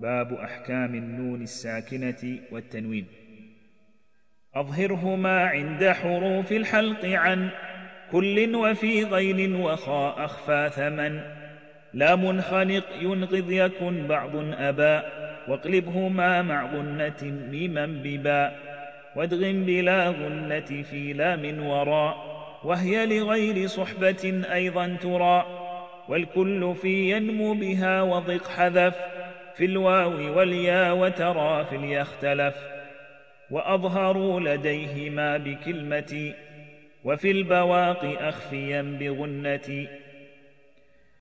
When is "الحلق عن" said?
6.52-7.50